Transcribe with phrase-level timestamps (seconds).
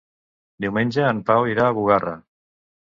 [0.65, 2.19] Diumenge en Pau irà a Bugarra.